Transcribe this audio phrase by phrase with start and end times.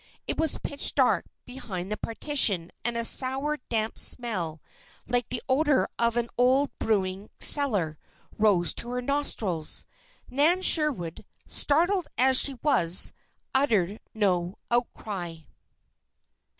[0.25, 4.59] It was pitch dark behind the partition and a sour, damp smell,
[5.05, 7.99] like the odor of an old brewing cellar,
[8.35, 9.85] rose to her nostrils.
[10.27, 13.13] Nan Sherwood, startled as she was,
[13.53, 15.35] uttered no outcry.